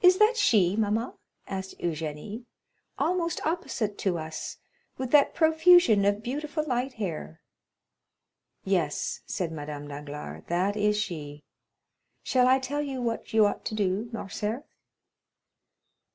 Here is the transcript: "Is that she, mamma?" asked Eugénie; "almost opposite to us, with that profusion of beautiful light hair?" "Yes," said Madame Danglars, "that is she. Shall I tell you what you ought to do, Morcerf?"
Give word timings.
"Is 0.00 0.16
that 0.16 0.38
she, 0.38 0.74
mamma?" 0.74 1.18
asked 1.46 1.78
Eugénie; 1.80 2.46
"almost 2.98 3.44
opposite 3.46 3.98
to 3.98 4.16
us, 4.16 4.56
with 4.96 5.10
that 5.10 5.34
profusion 5.34 6.06
of 6.06 6.22
beautiful 6.22 6.64
light 6.66 6.94
hair?" 6.94 7.42
"Yes," 8.64 9.20
said 9.26 9.52
Madame 9.52 9.86
Danglars, 9.88 10.44
"that 10.46 10.78
is 10.78 10.96
she. 10.96 11.44
Shall 12.22 12.48
I 12.48 12.58
tell 12.58 12.80
you 12.80 13.02
what 13.02 13.34
you 13.34 13.44
ought 13.44 13.66
to 13.66 13.74
do, 13.74 14.08
Morcerf?" 14.14 14.64